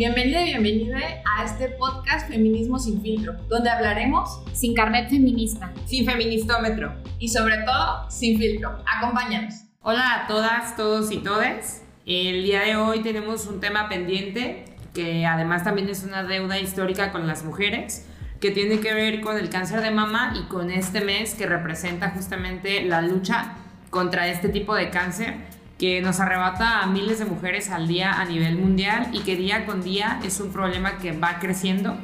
Bienvenida 0.00 0.40
y 0.40 0.52
bienvenida 0.52 0.98
a 1.36 1.44
este 1.44 1.68
podcast 1.68 2.26
Feminismo 2.26 2.78
sin 2.78 3.02
filtro, 3.02 3.34
donde 3.50 3.68
hablaremos 3.68 4.42
sin 4.54 4.72
carnet 4.72 5.10
feminista, 5.10 5.74
sin 5.84 6.06
feministómetro 6.06 6.94
y 7.18 7.28
sobre 7.28 7.58
todo 7.66 8.08
sin 8.08 8.38
filtro. 8.38 8.82
Acompáñanos. 8.96 9.56
Hola 9.82 10.24
a 10.24 10.26
todas, 10.26 10.74
todos 10.74 11.12
y 11.12 11.18
todes. 11.18 11.82
El 12.06 12.44
día 12.44 12.62
de 12.62 12.76
hoy 12.76 13.02
tenemos 13.02 13.46
un 13.46 13.60
tema 13.60 13.90
pendiente 13.90 14.64
que 14.94 15.26
además 15.26 15.64
también 15.64 15.90
es 15.90 16.02
una 16.02 16.22
deuda 16.22 16.58
histórica 16.58 17.12
con 17.12 17.26
las 17.26 17.44
mujeres 17.44 18.06
que 18.40 18.50
tiene 18.50 18.80
que 18.80 18.94
ver 18.94 19.20
con 19.20 19.36
el 19.36 19.50
cáncer 19.50 19.82
de 19.82 19.90
mama 19.90 20.32
y 20.34 20.48
con 20.48 20.70
este 20.70 21.02
mes 21.02 21.34
que 21.34 21.44
representa 21.44 22.08
justamente 22.08 22.86
la 22.86 23.02
lucha 23.02 23.52
contra 23.90 24.28
este 24.28 24.48
tipo 24.48 24.74
de 24.74 24.88
cáncer 24.88 25.49
que 25.80 26.02
nos 26.02 26.20
arrebata 26.20 26.82
a 26.82 26.86
miles 26.86 27.20
de 27.20 27.24
mujeres 27.24 27.70
al 27.70 27.88
día 27.88 28.20
a 28.20 28.26
nivel 28.26 28.58
mundial 28.58 29.08
y 29.14 29.20
que 29.20 29.34
día 29.34 29.64
con 29.64 29.80
día 29.82 30.20
es 30.22 30.38
un 30.38 30.52
problema 30.52 30.98
que 30.98 31.12
va 31.12 31.38
creciendo. 31.38 31.96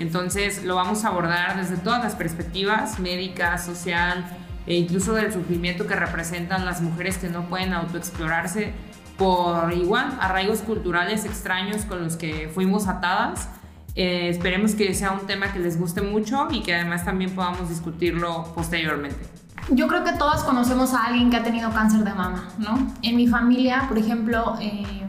Entonces 0.00 0.64
lo 0.64 0.74
vamos 0.74 1.04
a 1.04 1.08
abordar 1.08 1.56
desde 1.56 1.76
todas 1.76 2.02
las 2.02 2.16
perspectivas, 2.16 2.98
médica, 2.98 3.56
social 3.58 4.24
e 4.66 4.74
incluso 4.74 5.14
del 5.14 5.32
sufrimiento 5.32 5.86
que 5.86 5.94
representan 5.94 6.64
las 6.64 6.80
mujeres 6.80 7.18
que 7.18 7.28
no 7.28 7.48
pueden 7.48 7.72
autoexplorarse 7.72 8.72
por 9.16 9.72
igual 9.74 10.18
arraigos 10.20 10.58
culturales 10.62 11.24
extraños 11.24 11.84
con 11.84 12.02
los 12.02 12.16
que 12.16 12.50
fuimos 12.52 12.88
atadas. 12.88 13.48
Eh, 13.94 14.28
esperemos 14.28 14.74
que 14.74 14.92
sea 14.92 15.12
un 15.12 15.28
tema 15.28 15.52
que 15.52 15.60
les 15.60 15.78
guste 15.78 16.02
mucho 16.02 16.48
y 16.50 16.62
que 16.62 16.74
además 16.74 17.04
también 17.04 17.30
podamos 17.30 17.68
discutirlo 17.68 18.52
posteriormente. 18.56 19.39
Yo 19.70 19.86
creo 19.86 20.02
que 20.02 20.12
todas 20.12 20.42
conocemos 20.42 20.94
a 20.94 21.06
alguien 21.06 21.30
que 21.30 21.36
ha 21.36 21.44
tenido 21.44 21.70
cáncer 21.70 22.02
de 22.02 22.12
mama, 22.12 22.44
¿no? 22.58 22.76
En 23.02 23.16
mi 23.16 23.28
familia, 23.28 23.84
por 23.88 23.98
ejemplo, 23.98 24.56
eh, 24.60 25.06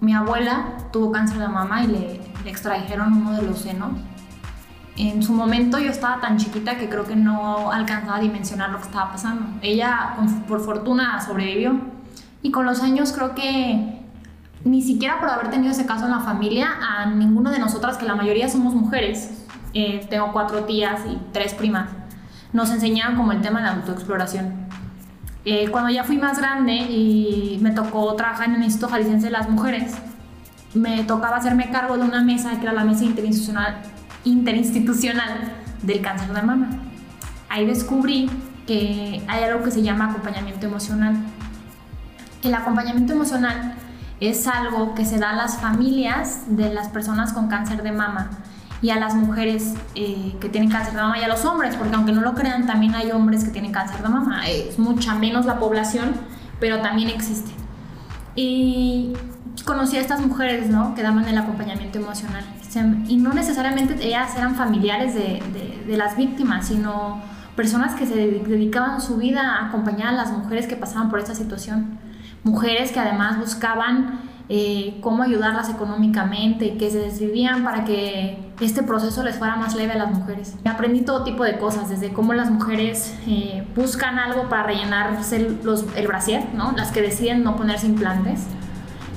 mi 0.00 0.14
abuela 0.14 0.64
tuvo 0.92 1.12
cáncer 1.12 1.38
de 1.38 1.48
mama 1.48 1.84
y 1.84 1.88
le, 1.88 2.20
le 2.42 2.50
extrajeron 2.50 3.12
uno 3.12 3.32
de 3.32 3.42
los 3.42 3.58
senos. 3.58 3.90
En 4.96 5.22
su 5.22 5.32
momento 5.32 5.78
yo 5.78 5.90
estaba 5.90 6.20
tan 6.20 6.38
chiquita 6.38 6.78
que 6.78 6.88
creo 6.88 7.04
que 7.04 7.16
no 7.16 7.70
alcanzaba 7.70 8.16
a 8.16 8.20
dimensionar 8.20 8.70
lo 8.70 8.78
que 8.78 8.84
estaba 8.84 9.12
pasando. 9.12 9.46
Ella, 9.62 10.16
por 10.48 10.60
fortuna, 10.60 11.20
sobrevivió. 11.20 11.78
Y 12.42 12.50
con 12.50 12.64
los 12.64 12.80
años 12.80 13.12
creo 13.12 13.34
que 13.34 14.00
ni 14.64 14.82
siquiera 14.82 15.20
por 15.20 15.28
haber 15.28 15.50
tenido 15.50 15.70
ese 15.70 15.86
caso 15.86 16.06
en 16.06 16.12
la 16.12 16.20
familia, 16.20 16.70
a 16.80 17.06
ninguno 17.06 17.50
de 17.50 17.58
nosotras, 17.58 17.96
que 17.96 18.06
la 18.06 18.14
mayoría 18.14 18.48
somos 18.48 18.74
mujeres, 18.74 19.46
eh, 19.74 20.06
tengo 20.08 20.32
cuatro 20.32 20.64
tías 20.64 21.00
y 21.06 21.18
tres 21.32 21.54
primas, 21.54 21.90
nos 22.52 22.70
enseñaron 22.70 23.16
como 23.16 23.32
el 23.32 23.40
tema 23.40 23.60
de 23.60 23.66
la 23.66 23.72
autoexploración. 23.74 24.68
Eh, 25.44 25.68
cuando 25.70 25.90
ya 25.90 26.04
fui 26.04 26.18
más 26.18 26.38
grande 26.38 26.74
y 26.74 27.58
me 27.62 27.70
tocó 27.70 28.14
trabajar 28.14 28.48
en 28.48 28.56
el 28.56 28.64
Instituto 28.64 28.92
Jalisciense 28.92 29.26
de 29.26 29.32
las 29.32 29.48
Mujeres, 29.48 29.94
me 30.74 31.04
tocaba 31.04 31.36
hacerme 31.36 31.70
cargo 31.70 31.96
de 31.96 32.04
una 32.04 32.22
mesa 32.22 32.50
que 32.58 32.62
era 32.62 32.72
la 32.72 32.84
mesa 32.84 33.04
interinstitucional, 33.04 33.76
interinstitucional 34.24 35.52
del 35.82 36.00
cáncer 36.02 36.32
de 36.32 36.42
mama. 36.42 36.68
Ahí 37.48 37.66
descubrí 37.66 38.28
que 38.66 39.24
hay 39.26 39.44
algo 39.44 39.64
que 39.64 39.70
se 39.70 39.82
llama 39.82 40.10
acompañamiento 40.10 40.66
emocional. 40.66 41.16
El 42.42 42.54
acompañamiento 42.54 43.14
emocional 43.14 43.74
es 44.20 44.46
algo 44.46 44.94
que 44.94 45.06
se 45.06 45.18
da 45.18 45.30
a 45.30 45.36
las 45.36 45.58
familias 45.58 46.42
de 46.48 46.72
las 46.74 46.88
personas 46.88 47.32
con 47.32 47.48
cáncer 47.48 47.82
de 47.82 47.92
mama 47.92 48.30
y 48.80 48.90
a 48.90 48.98
las 48.98 49.14
mujeres 49.14 49.74
eh, 49.94 50.36
que 50.40 50.48
tienen 50.48 50.70
cáncer 50.70 50.94
de 50.94 51.00
mama 51.00 51.18
y 51.18 51.22
a 51.22 51.28
los 51.28 51.44
hombres, 51.44 51.74
porque 51.76 51.94
aunque 51.94 52.12
no 52.12 52.20
lo 52.20 52.34
crean, 52.34 52.66
también 52.66 52.94
hay 52.94 53.10
hombres 53.10 53.44
que 53.44 53.50
tienen 53.50 53.72
cáncer 53.72 54.02
de 54.02 54.08
mama. 54.08 54.46
Es 54.46 54.78
mucha 54.78 55.14
menos 55.14 55.46
la 55.46 55.58
población, 55.58 56.12
pero 56.60 56.80
también 56.80 57.08
existe. 57.08 57.50
Y 58.34 59.12
conocí 59.64 59.96
a 59.96 60.00
estas 60.00 60.20
mujeres, 60.20 60.70
¿no? 60.70 60.94
Que 60.94 61.02
daban 61.02 61.26
el 61.26 61.36
acompañamiento 61.36 61.98
emocional. 61.98 62.44
Y 63.08 63.16
no 63.16 63.32
necesariamente 63.32 63.96
ellas 64.06 64.36
eran 64.36 64.54
familiares 64.54 65.14
de, 65.14 65.42
de, 65.52 65.84
de 65.86 65.96
las 65.96 66.16
víctimas, 66.16 66.68
sino 66.68 67.20
personas 67.56 67.94
que 67.94 68.06
se 68.06 68.14
dedicaban 68.14 69.00
su 69.00 69.16
vida 69.16 69.56
a 69.56 69.66
acompañar 69.66 70.08
a 70.08 70.12
las 70.12 70.30
mujeres 70.30 70.68
que 70.68 70.76
pasaban 70.76 71.10
por 71.10 71.18
esta 71.18 71.34
situación. 71.34 71.98
Mujeres 72.44 72.92
que 72.92 73.00
además 73.00 73.38
buscaban 73.40 74.20
eh, 74.48 74.98
cómo 75.00 75.24
ayudarlas 75.24 75.68
económicamente, 75.68 76.76
que 76.76 76.90
se 76.90 76.98
desvivían 76.98 77.64
para 77.64 77.84
que 77.84 78.47
este 78.60 78.82
proceso 78.82 79.22
les 79.22 79.36
fuera 79.36 79.56
más 79.56 79.74
leve 79.74 79.92
a 79.92 79.96
las 79.96 80.10
mujeres. 80.10 80.54
Aprendí 80.64 81.02
todo 81.02 81.22
tipo 81.22 81.44
de 81.44 81.58
cosas, 81.58 81.88
desde 81.88 82.12
cómo 82.12 82.34
las 82.34 82.50
mujeres 82.50 83.14
eh, 83.26 83.66
buscan 83.76 84.18
algo 84.18 84.48
para 84.48 84.64
rellenarse 84.64 85.56
los, 85.62 85.84
el 85.94 86.08
brasier, 86.08 86.44
¿no? 86.54 86.72
las 86.72 86.90
que 86.90 87.00
deciden 87.00 87.44
no 87.44 87.56
ponerse 87.56 87.86
implantes, 87.86 88.40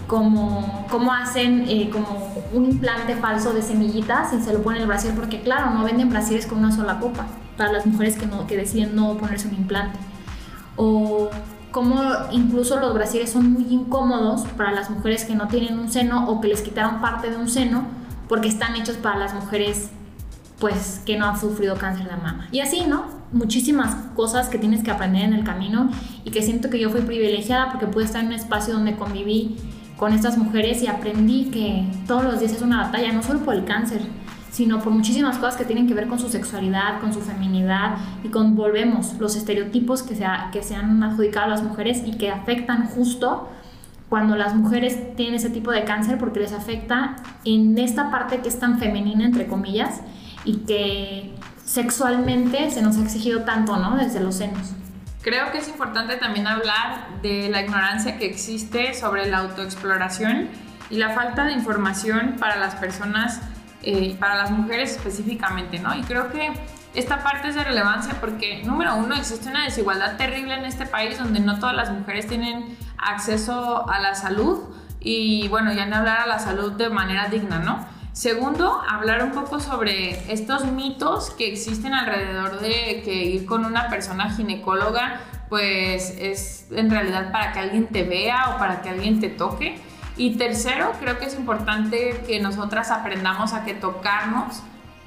como 0.08 0.86
cómo 0.92 1.14
hacen 1.14 1.66
eh, 1.68 1.90
como 1.92 2.32
un 2.54 2.66
implante 2.66 3.16
falso 3.16 3.54
de 3.54 3.62
semillitas 3.62 4.34
y 4.34 4.42
se 4.42 4.54
lo 4.54 4.62
ponen 4.62 4.82
el 4.82 4.88
brasier, 4.88 5.16
porque 5.16 5.42
claro, 5.42 5.72
no 5.72 5.84
venden 5.84 6.10
brasieres 6.10 6.46
con 6.46 6.60
una 6.60 6.72
sola 6.72 7.00
copa 7.00 7.26
para 7.58 7.72
las 7.72 7.86
mujeres 7.86 8.18
que, 8.18 8.28
no, 8.28 8.46
que 8.46 8.58
deciden 8.58 8.96
no 8.96 9.18
ponerse 9.18 9.48
un 9.48 9.56
implante. 9.56 9.98
O 10.76 11.30
como 11.72 12.02
incluso 12.32 12.80
los 12.80 12.94
brasieres 12.94 13.32
son 13.32 13.54
muy 13.54 13.66
incómodos 13.70 14.44
para 14.58 14.72
las 14.72 14.90
mujeres 14.90 15.24
que 15.24 15.36
no 15.36 15.48
tienen 15.48 15.80
un 15.80 15.90
seno 15.90 16.30
o 16.30 16.42
que 16.42 16.50
les 16.50 16.62
quitaron 16.62 17.00
parte 17.00 17.30
de 17.30 17.38
un 17.38 17.48
seno 17.48 18.01
porque 18.32 18.48
están 18.48 18.78
hechos 18.78 18.96
para 18.96 19.20
las 19.20 19.34
mujeres 19.34 19.90
pues 20.58 21.02
que 21.06 21.18
no 21.18 21.26
han 21.26 21.38
sufrido 21.38 21.76
cáncer 21.76 22.10
de 22.10 22.16
mama. 22.16 22.48
Y 22.54 22.62
así, 22.62 22.86
¿no? 22.88 23.04
Muchísimas 23.34 23.94
cosas 24.16 24.48
que 24.48 24.58
tienes 24.58 24.86
que 24.86 24.90
aprender 24.90 25.24
en 25.26 25.34
el 25.34 25.44
camino 25.44 25.92
y 26.24 26.32
que 26.32 26.42
siento 26.42 26.70
que 26.70 26.80
yo 26.80 26.90
fui 26.90 27.02
privilegiada 27.02 27.72
porque 27.72 27.88
pude 27.88 28.06
estar 28.06 28.22
en 28.22 28.28
un 28.28 28.34
espacio 28.34 28.74
donde 28.74 28.96
conviví 28.96 29.58
con 29.98 30.14
estas 30.14 30.38
mujeres 30.38 30.82
y 30.82 30.88
aprendí 30.88 31.52
que 31.52 31.86
todos 32.08 32.24
los 32.24 32.40
días 32.40 32.54
es 32.54 32.62
una 32.62 32.84
batalla, 32.84 33.12
no 33.12 33.22
solo 33.22 33.40
por 33.40 33.54
el 33.54 33.66
cáncer, 33.66 34.00
sino 34.50 34.80
por 34.80 34.94
muchísimas 34.94 35.38
cosas 35.38 35.58
que 35.58 35.66
tienen 35.66 35.86
que 35.86 35.94
ver 35.94 36.08
con 36.08 36.18
su 36.18 36.30
sexualidad, 36.30 37.02
con 37.02 37.14
su 37.14 37.20
feminidad 37.20 37.98
y 38.24 38.30
con, 38.30 38.56
volvemos, 38.56 39.16
los 39.20 39.36
estereotipos 39.36 40.04
que 40.04 40.16
se, 40.16 40.26
que 40.54 40.64
se 40.64 40.76
han 40.76 41.04
adjudicado 41.04 41.48
a 41.48 41.50
las 41.50 41.64
mujeres 41.64 42.04
y 42.06 42.14
que 42.14 42.32
afectan 42.32 42.88
justo 42.88 43.50
cuando 44.12 44.36
las 44.36 44.56
mujeres 44.56 45.16
tienen 45.16 45.36
ese 45.36 45.50
tipo 45.50 45.72
de 45.72 45.86
cáncer 45.86 46.18
porque 46.18 46.42
les 46.42 46.52
afecta 46.52 47.16
en 47.46 47.78
esta 47.78 48.12
parte 48.12 48.42
que 48.42 48.50
es 48.50 48.60
tan 48.60 48.78
femenina, 48.78 49.24
entre 49.24 49.48
comillas, 49.48 50.02
y 50.44 50.66
que 50.66 51.34
sexualmente 51.64 52.70
se 52.72 52.82
nos 52.82 52.98
ha 52.98 53.04
exigido 53.04 53.44
tanto, 53.44 53.78
¿no? 53.78 53.96
Desde 53.96 54.20
los 54.20 54.36
senos. 54.36 54.74
Creo 55.22 55.54
que 55.54 55.60
es 55.60 55.70
importante 55.70 56.18
también 56.18 56.46
hablar 56.46 57.22
de 57.22 57.48
la 57.50 57.62
ignorancia 57.62 58.18
que 58.18 58.26
existe 58.26 58.94
sobre 58.96 59.30
la 59.30 59.38
autoexploración 59.38 60.50
y 60.90 60.98
la 60.98 61.12
falta 61.12 61.46
de 61.46 61.54
información 61.54 62.36
para 62.38 62.58
las 62.58 62.76
personas 62.76 63.40
eh, 63.82 64.18
para 64.20 64.36
las 64.36 64.52
mujeres 64.52 64.92
específicamente, 64.92 65.80
¿no? 65.80 65.96
Y 65.96 66.02
creo 66.02 66.34
que 66.34 66.52
esta 66.94 67.24
parte 67.24 67.48
es 67.48 67.56
de 67.56 67.64
relevancia 67.64 68.16
porque, 68.20 68.62
número 68.66 68.94
uno, 68.98 69.16
existe 69.16 69.48
una 69.48 69.64
desigualdad 69.64 70.18
terrible 70.18 70.56
en 70.56 70.66
este 70.66 70.86
país 70.86 71.18
donde 71.18 71.40
no 71.40 71.58
todas 71.60 71.76
las 71.76 71.90
mujeres 71.90 72.28
tienen 72.28 72.78
acceso 73.02 73.90
a 73.90 74.00
la 74.00 74.16
salud 74.16 74.60
y, 75.00 75.48
bueno, 75.48 75.74
ya 75.74 75.86
no 75.86 75.98
hablar 75.98 76.22
a 76.22 76.28
la 76.28 76.40
salud 76.40 76.74
de 76.74 76.90
manera 76.90 77.28
digna, 77.28 77.60
¿no? 77.60 77.86
Segundo, 78.14 78.82
hablar 78.90 79.24
un 79.24 79.32
poco 79.32 79.60
sobre 79.60 80.32
estos 80.32 80.66
mitos 80.66 81.30
que 81.32 81.48
existen 81.48 81.94
alrededor 81.94 82.60
de 82.60 83.02
que 83.04 83.14
ir 83.14 83.46
con 83.46 83.66
una 83.66 83.90
persona 83.90 84.30
ginecóloga 84.30 85.22
pues 85.52 86.16
es 86.18 86.68
en 86.72 86.90
realidad 86.90 87.34
para 87.34 87.52
que 87.52 87.60
alguien 87.60 87.88
te 87.88 88.04
vea 88.04 88.52
o 88.56 88.58
para 88.58 88.82
que 88.82 88.90
alguien 88.90 89.20
te 89.20 89.28
toque. 89.28 89.78
Y 90.16 90.38
tercero, 90.38 90.94
creo 91.02 91.20
que 91.20 91.26
es 91.26 91.36
importante 91.36 92.24
que 92.26 92.40
nosotras 92.40 92.90
aprendamos 92.90 93.52
a 93.52 93.66
que 93.66 93.74
tocarnos 93.74 94.64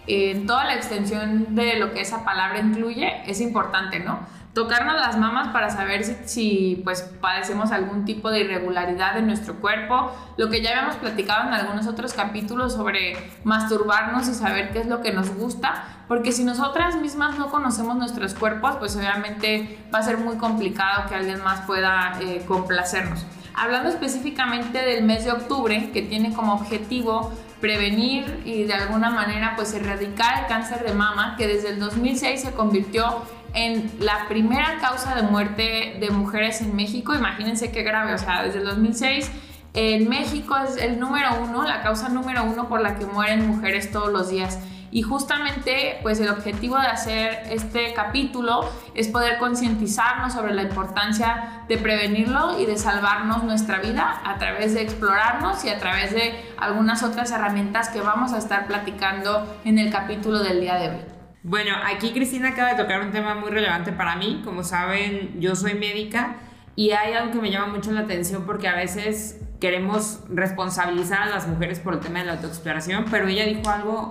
en 0.06 0.46
toda 0.46 0.64
la 0.64 0.74
extensión 0.74 1.54
de 1.54 1.78
lo 1.78 1.94
que 1.94 2.02
esa 2.02 2.24
palabra 2.26 2.58
incluye 2.58 3.22
es 3.26 3.40
importante, 3.40 4.00
¿no? 4.00 4.18
Tocarnos 4.54 4.94
las 4.94 5.18
mamas 5.18 5.48
para 5.48 5.68
saber 5.68 6.04
si, 6.04 6.80
pues 6.84 7.02
padecemos 7.20 7.72
algún 7.72 8.04
tipo 8.04 8.30
de 8.30 8.42
irregularidad 8.42 9.18
en 9.18 9.26
nuestro 9.26 9.56
cuerpo, 9.56 10.12
lo 10.36 10.48
que 10.48 10.62
ya 10.62 10.70
habíamos 10.70 10.94
platicado 10.94 11.48
en 11.48 11.54
algunos 11.54 11.88
otros 11.88 12.12
capítulos 12.12 12.74
sobre 12.74 13.16
masturbarnos 13.42 14.28
y 14.28 14.34
saber 14.34 14.72
qué 14.72 14.78
es 14.78 14.86
lo 14.86 15.02
que 15.02 15.12
nos 15.12 15.34
gusta, 15.34 16.04
porque 16.06 16.30
si 16.30 16.44
nosotras 16.44 16.94
mismas 16.94 17.36
no 17.36 17.50
conocemos 17.50 17.96
nuestros 17.96 18.34
cuerpos, 18.34 18.76
pues 18.76 18.94
obviamente 18.94 19.84
va 19.92 19.98
a 19.98 20.02
ser 20.04 20.18
muy 20.18 20.36
complicado 20.36 21.08
que 21.08 21.16
alguien 21.16 21.42
más 21.42 21.62
pueda 21.62 22.16
eh, 22.20 22.44
complacernos. 22.46 23.26
Hablando 23.54 23.88
específicamente 23.88 24.78
del 24.78 25.02
mes 25.02 25.24
de 25.24 25.32
octubre, 25.32 25.90
que 25.92 26.02
tiene 26.02 26.32
como 26.32 26.54
objetivo 26.54 27.32
prevenir 27.60 28.42
y 28.44 28.64
de 28.64 28.74
alguna 28.74 29.10
manera 29.10 29.54
pues 29.56 29.74
erradicar 29.74 30.42
el 30.42 30.46
cáncer 30.46 30.84
de 30.84 30.94
mama, 30.94 31.34
que 31.36 31.48
desde 31.48 31.70
el 31.70 31.80
2006 31.80 32.42
se 32.42 32.52
convirtió 32.52 33.22
en 33.54 33.90
la 34.00 34.26
primera 34.28 34.78
causa 34.80 35.14
de 35.14 35.22
muerte 35.22 35.96
de 36.00 36.10
mujeres 36.10 36.60
en 36.60 36.76
México. 36.76 37.14
Imagínense 37.14 37.72
qué 37.72 37.82
grave, 37.82 38.14
o 38.14 38.18
sea, 38.18 38.42
desde 38.42 38.58
el 38.58 38.64
2006 38.66 39.30
en 39.74 40.08
México 40.08 40.56
es 40.56 40.76
el 40.76 41.00
número 41.00 41.30
uno, 41.42 41.64
la 41.64 41.82
causa 41.82 42.08
número 42.08 42.44
uno 42.44 42.68
por 42.68 42.80
la 42.80 42.96
que 42.96 43.06
mueren 43.06 43.46
mujeres 43.48 43.90
todos 43.90 44.12
los 44.12 44.28
días. 44.28 44.60
Y 44.92 45.02
justamente, 45.02 45.98
pues 46.02 46.20
el 46.20 46.28
objetivo 46.28 46.78
de 46.78 46.86
hacer 46.86 47.42
este 47.50 47.92
capítulo 47.94 48.70
es 48.94 49.08
poder 49.08 49.38
concientizarnos 49.38 50.32
sobre 50.32 50.54
la 50.54 50.62
importancia 50.62 51.64
de 51.68 51.78
prevenirlo 51.78 52.60
y 52.60 52.66
de 52.66 52.76
salvarnos 52.78 53.42
nuestra 53.42 53.80
vida 53.80 54.20
a 54.24 54.38
través 54.38 54.74
de 54.74 54.82
explorarnos 54.82 55.64
y 55.64 55.70
a 55.70 55.80
través 55.80 56.12
de 56.12 56.32
algunas 56.56 57.02
otras 57.02 57.32
herramientas 57.32 57.88
que 57.88 58.00
vamos 58.00 58.32
a 58.32 58.38
estar 58.38 58.68
platicando 58.68 59.44
en 59.64 59.80
el 59.80 59.90
capítulo 59.90 60.44
del 60.44 60.60
día 60.60 60.76
de 60.76 60.88
hoy. 60.90 61.13
Bueno, 61.46 61.72
aquí 61.84 62.12
Cristina 62.12 62.48
acaba 62.48 62.70
de 62.70 62.82
tocar 62.82 63.02
un 63.02 63.12
tema 63.12 63.34
muy 63.34 63.50
relevante 63.50 63.92
para 63.92 64.16
mí. 64.16 64.40
Como 64.46 64.64
saben, 64.64 65.38
yo 65.42 65.54
soy 65.54 65.74
médica 65.74 66.36
y 66.74 66.92
hay 66.92 67.12
algo 67.12 67.32
que 67.32 67.38
me 67.38 67.50
llama 67.50 67.66
mucho 67.66 67.92
la 67.92 68.00
atención 68.00 68.44
porque 68.46 68.66
a 68.66 68.74
veces 68.74 69.42
queremos 69.60 70.20
responsabilizar 70.30 71.20
a 71.20 71.26
las 71.26 71.46
mujeres 71.46 71.80
por 71.80 71.92
el 71.92 72.00
tema 72.00 72.20
de 72.20 72.24
la 72.24 72.32
autoexploración, 72.32 73.04
pero 73.10 73.28
ella 73.28 73.44
dijo 73.44 73.68
algo 73.68 74.08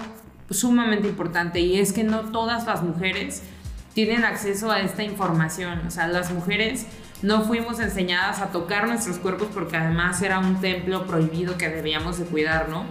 sumamente 0.52 1.08
importante 1.08 1.60
y 1.60 1.80
es 1.80 1.92
que 1.92 2.04
no 2.04 2.20
todas 2.32 2.68
las 2.68 2.84
mujeres 2.84 3.42
tienen 3.96 4.26
acceso 4.26 4.70
a 4.72 4.82
esta 4.82 5.02
información. 5.02 5.82
O 5.88 5.90
sea, 5.90 6.06
las 6.08 6.32
mujeres 6.32 6.86
no 7.24 7.42
fuimos 7.42 7.80
enseñadas 7.80 8.42
a 8.42 8.52
tocar 8.52 8.88
nuestros 8.88 9.18
cuerpos 9.18 9.48
porque 9.52 9.76
además 9.76 10.22
era 10.22 10.38
un 10.38 10.62
templo 10.62 11.08
prohibido 11.08 11.58
que 11.58 11.68
debíamos 11.68 12.20
de 12.20 12.26
cuidar, 12.26 12.70
¿no? 12.70 12.86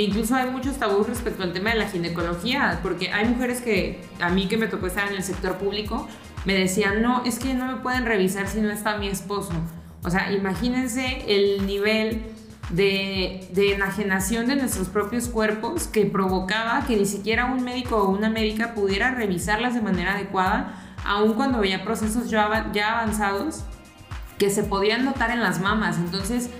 Incluso 0.00 0.34
hay 0.34 0.50
muchos 0.50 0.76
tabús 0.76 1.06
respecto 1.06 1.42
al 1.42 1.52
tema 1.52 1.70
de 1.70 1.76
la 1.76 1.88
ginecología, 1.88 2.80
porque 2.82 3.12
hay 3.12 3.28
mujeres 3.28 3.60
que 3.60 4.00
a 4.20 4.28
mí 4.30 4.48
que 4.48 4.56
me 4.56 4.66
tocó 4.66 4.86
estar 4.86 5.08
en 5.08 5.16
el 5.16 5.22
sector 5.22 5.56
público, 5.56 6.08
me 6.44 6.54
decían, 6.54 7.02
no, 7.02 7.24
es 7.24 7.38
que 7.38 7.54
no 7.54 7.66
me 7.66 7.76
pueden 7.76 8.04
revisar 8.04 8.48
si 8.48 8.60
no 8.60 8.70
está 8.70 8.96
mi 8.98 9.08
esposo. 9.08 9.52
O 10.04 10.10
sea, 10.10 10.32
imagínense 10.32 11.24
el 11.26 11.66
nivel 11.66 12.22
de, 12.70 13.48
enajenación 13.74 14.46
de 14.46 14.56
nuestros 14.56 14.88
propios 14.88 15.28
cuerpos 15.28 15.86
que 15.86 16.06
provocaba 16.06 16.84
que 16.86 16.96
ni 16.96 17.06
siquiera 17.06 17.46
un 17.46 17.64
médico 17.64 17.96
o 17.96 18.10
una 18.10 18.30
médica 18.30 18.74
pudiera 18.74 19.10
revisarlas 19.10 19.74
de 19.74 19.80
manera 19.80 20.14
adecuada, 20.14 20.96
aun 21.04 21.34
cuando 21.34 21.60
veía 21.60 21.84
procesos 21.84 22.30
ya, 22.30 22.70
ya 22.72 23.00
avanzados 23.00 23.64
que 24.38 24.50
se 24.50 24.62
podían 24.62 25.04
notar 25.04 25.30
en 25.30 25.40
las 25.40 25.60
mamas. 25.60 25.98
Entonces, 25.98 26.50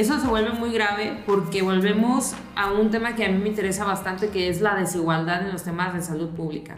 eso 0.00 0.20
se 0.20 0.28
vuelve 0.28 0.52
muy 0.52 0.72
grave 0.72 1.18
porque 1.26 1.62
volvemos 1.62 2.34
a 2.54 2.70
un 2.70 2.90
tema 2.90 3.16
que 3.16 3.24
a 3.24 3.28
mí 3.28 3.38
me 3.38 3.48
interesa 3.48 3.84
bastante, 3.84 4.28
que 4.28 4.48
es 4.48 4.60
la 4.60 4.76
desigualdad 4.76 5.42
en 5.42 5.50
los 5.50 5.64
temas 5.64 5.92
de 5.92 6.02
salud 6.02 6.28
pública. 6.30 6.76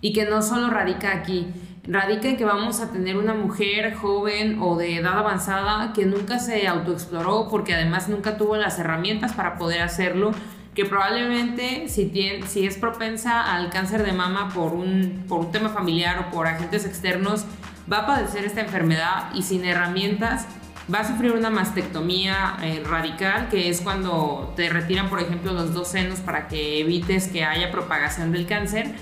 Y 0.00 0.12
que 0.12 0.24
no 0.24 0.40
solo 0.40 0.70
radica 0.70 1.12
aquí, 1.12 1.52
radica 1.86 2.28
en 2.28 2.36
que 2.38 2.44
vamos 2.44 2.80
a 2.80 2.90
tener 2.90 3.18
una 3.18 3.34
mujer 3.34 3.94
joven 3.94 4.58
o 4.60 4.76
de 4.76 4.96
edad 4.96 5.18
avanzada 5.18 5.92
que 5.92 6.06
nunca 6.06 6.38
se 6.38 6.66
autoexploró 6.66 7.48
porque 7.50 7.74
además 7.74 8.08
nunca 8.08 8.38
tuvo 8.38 8.56
las 8.56 8.78
herramientas 8.78 9.34
para 9.34 9.58
poder 9.58 9.82
hacerlo, 9.82 10.32
que 10.74 10.86
probablemente 10.86 11.88
si, 11.88 12.06
tiene, 12.06 12.46
si 12.46 12.66
es 12.66 12.78
propensa 12.78 13.54
al 13.54 13.68
cáncer 13.68 14.02
de 14.02 14.12
mama 14.12 14.48
por 14.48 14.72
un, 14.72 15.26
por 15.28 15.40
un 15.40 15.52
tema 15.52 15.68
familiar 15.68 16.26
o 16.26 16.34
por 16.34 16.46
agentes 16.46 16.86
externos, 16.86 17.44
va 17.92 17.98
a 17.98 18.06
padecer 18.06 18.44
esta 18.44 18.62
enfermedad 18.62 19.30
y 19.34 19.42
sin 19.42 19.64
herramientas 19.66 20.46
va 20.92 21.00
a 21.00 21.08
sufrir 21.08 21.32
una 21.32 21.50
mastectomía 21.50 22.56
eh, 22.62 22.82
radical, 22.84 23.48
que 23.48 23.68
es 23.68 23.80
cuando 23.80 24.52
te 24.56 24.68
retiran, 24.68 25.08
por 25.08 25.20
ejemplo, 25.20 25.52
los 25.52 25.72
dos 25.72 25.88
senos 25.88 26.20
para 26.20 26.48
que 26.48 26.80
evites 26.80 27.28
que 27.28 27.44
haya 27.44 27.70
propagación 27.70 28.32
del 28.32 28.46
cáncer 28.46 28.94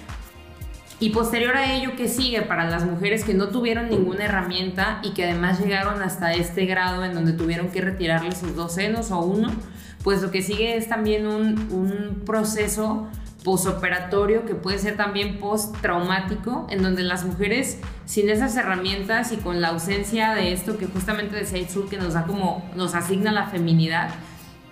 y 1.02 1.10
posterior 1.10 1.56
a 1.56 1.72
ello, 1.72 1.92
¿qué 1.96 2.08
sigue 2.08 2.42
para 2.42 2.68
las 2.68 2.84
mujeres 2.84 3.24
que 3.24 3.32
no 3.32 3.48
tuvieron 3.48 3.88
ninguna 3.88 4.26
herramienta 4.26 5.00
y 5.02 5.14
que 5.14 5.24
además 5.24 5.58
llegaron 5.58 6.02
hasta 6.02 6.34
este 6.34 6.66
grado 6.66 7.02
en 7.06 7.14
donde 7.14 7.32
tuvieron 7.32 7.70
que 7.70 7.80
retirarle 7.80 8.32
sus 8.32 8.54
dos 8.54 8.74
senos 8.74 9.10
o 9.10 9.20
uno? 9.20 9.50
Pues 10.04 10.20
lo 10.20 10.30
que 10.30 10.42
sigue 10.42 10.76
es 10.76 10.90
también 10.90 11.26
un, 11.26 11.72
un 11.72 12.22
proceso 12.26 13.08
posoperatorio 13.44 14.44
que 14.44 14.54
puede 14.54 14.78
ser 14.78 14.96
también 14.96 15.38
post-traumático, 15.38 16.66
en 16.70 16.82
donde 16.82 17.02
las 17.02 17.24
mujeres 17.24 17.78
sin 18.04 18.28
esas 18.28 18.56
herramientas 18.56 19.32
y 19.32 19.36
con 19.36 19.60
la 19.60 19.68
ausencia 19.68 20.34
de 20.34 20.52
esto 20.52 20.76
que 20.78 20.86
justamente 20.86 21.36
decía 21.36 21.58
Itzul, 21.58 21.88
que 21.88 21.96
nos 21.96 22.14
da 22.14 22.24
como, 22.26 22.68
nos 22.76 22.94
asigna 22.94 23.32
la 23.32 23.46
feminidad, 23.46 24.10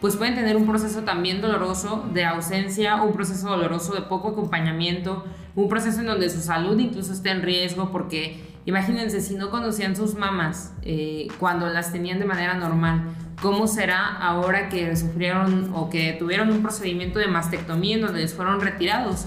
pues 0.01 0.17
pueden 0.17 0.35
tener 0.35 0.57
un 0.57 0.67
proceso 0.67 1.03
también 1.03 1.41
doloroso 1.41 2.09
de 2.13 2.25
ausencia, 2.25 3.03
un 3.03 3.13
proceso 3.13 3.49
doloroso 3.49 3.95
de 3.95 4.03
poco 4.03 4.29
acompañamiento, 4.29 5.25
un 5.57 5.69
proceso 5.69 6.01
en 6.01 6.07
donde 6.07 6.31
su 6.31 6.41
salud 6.41 6.79
incluso 6.79 7.13
está 7.13 7.33
en 7.33 7.43
riesgo 7.43 7.91
porque 7.91 8.41
imagínense 8.65 9.21
si 9.21 9.35
no 9.35 9.51
conocían 9.51 9.97
sus 9.97 10.15
mamás 10.15 10.73
eh, 10.83 11.27
cuando 11.41 11.67
las 11.69 11.91
tenían 11.91 12.21
de 12.21 12.27
manera 12.27 12.55
normal, 12.55 13.09
¿cómo 13.41 13.67
será 13.67 14.17
ahora 14.17 14.69
que 14.69 14.95
sufrieron 14.97 15.71
o 15.75 15.91
que 15.91 16.15
tuvieron 16.19 16.51
un 16.51 16.63
procedimiento 16.63 17.19
de 17.19 17.29
mastectomía 17.29 17.97
en 17.97 18.03
donde 18.03 18.21
les 18.21 18.35
fueron 18.35 18.61
retirados? 18.61 19.27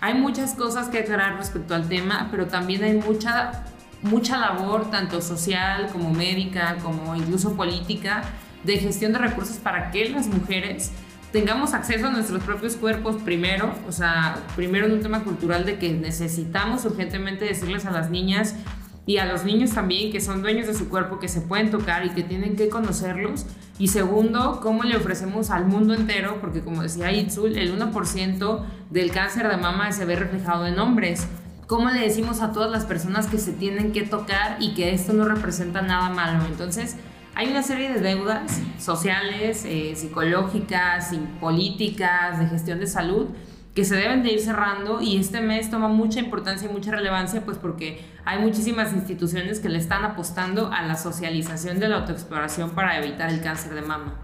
Hay 0.00 0.14
muchas 0.14 0.54
cosas 0.54 0.88
que 0.88 0.98
aclarar 0.98 1.36
respecto 1.36 1.74
al 1.74 1.88
tema, 1.88 2.28
pero 2.30 2.46
también 2.46 2.82
hay 2.82 2.94
mucha, 2.94 3.64
mucha 4.02 4.36
labor, 4.36 4.90
tanto 4.90 5.20
social 5.22 5.88
como 5.92 6.12
médica, 6.12 6.76
como 6.82 7.14
incluso 7.14 7.54
política, 7.54 8.22
de 8.64 8.78
gestión 8.78 9.12
de 9.12 9.18
recursos 9.18 9.56
para 9.56 9.90
que 9.90 10.08
las 10.08 10.26
mujeres 10.26 10.92
tengamos 11.32 11.72
acceso 11.72 12.08
a 12.08 12.10
nuestros 12.10 12.42
propios 12.42 12.76
cuerpos 12.76 13.16
primero, 13.22 13.74
o 13.88 13.92
sea, 13.92 14.36
primero 14.54 14.86
en 14.86 14.92
un 14.92 15.00
tema 15.00 15.24
cultural 15.24 15.64
de 15.64 15.78
que 15.78 15.92
necesitamos 15.92 16.84
urgentemente 16.84 17.44
decirles 17.44 17.86
a 17.86 17.90
las 17.90 18.10
niñas 18.10 18.54
y 19.04 19.18
a 19.18 19.26
los 19.26 19.44
niños 19.44 19.72
también 19.72 20.12
que 20.12 20.20
son 20.20 20.42
dueños 20.42 20.66
de 20.66 20.74
su 20.74 20.88
cuerpo, 20.88 21.18
que 21.18 21.28
se 21.28 21.40
pueden 21.40 21.70
tocar 21.70 22.06
y 22.06 22.10
que 22.10 22.22
tienen 22.22 22.56
que 22.56 22.68
conocerlos. 22.68 23.46
Y 23.78 23.88
segundo, 23.88 24.60
cómo 24.62 24.84
le 24.84 24.96
ofrecemos 24.96 25.50
al 25.50 25.66
mundo 25.66 25.94
entero, 25.94 26.38
porque 26.40 26.60
como 26.60 26.82
decía 26.82 27.10
Itzul, 27.10 27.56
el 27.56 27.76
1% 27.76 28.64
del 28.90 29.10
cáncer 29.10 29.48
de 29.48 29.56
mama 29.56 29.90
se 29.92 30.04
ve 30.04 30.14
reflejado 30.16 30.66
en 30.66 30.78
hombres. 30.78 31.26
¿Cómo 31.66 31.90
le 31.90 32.00
decimos 32.00 32.42
a 32.42 32.52
todas 32.52 32.70
las 32.70 32.84
personas 32.84 33.26
que 33.26 33.38
se 33.38 33.52
tienen 33.52 33.92
que 33.92 34.02
tocar 34.02 34.58
y 34.60 34.74
que 34.74 34.92
esto 34.92 35.14
no 35.14 35.24
representa 35.24 35.82
nada 35.82 36.10
malo? 36.10 36.44
Entonces, 36.46 36.96
hay 37.34 37.48
una 37.48 37.62
serie 37.62 37.92
de 37.92 38.00
deudas 38.00 38.60
sociales, 38.78 39.64
eh, 39.64 39.94
psicológicas 39.96 41.12
políticas, 41.40 42.38
de 42.38 42.46
gestión 42.46 42.78
de 42.78 42.86
salud, 42.86 43.28
que 43.74 43.84
se 43.84 43.96
deben 43.96 44.22
de 44.22 44.32
ir 44.32 44.40
cerrando 44.40 45.00
y 45.00 45.16
este 45.16 45.40
mes 45.40 45.70
toma 45.70 45.88
mucha 45.88 46.20
importancia 46.20 46.68
y 46.68 46.72
mucha 46.72 46.90
relevancia 46.90 47.42
pues 47.44 47.56
porque 47.56 48.04
hay 48.24 48.38
muchísimas 48.38 48.92
instituciones 48.92 49.60
que 49.60 49.68
le 49.68 49.78
están 49.78 50.04
apostando 50.04 50.70
a 50.70 50.82
la 50.82 50.96
socialización 50.96 51.80
de 51.80 51.88
la 51.88 51.96
autoexploración 51.96 52.70
para 52.70 52.98
evitar 52.98 53.30
el 53.30 53.40
cáncer 53.40 53.74
de 53.74 53.82
mama. 53.82 54.14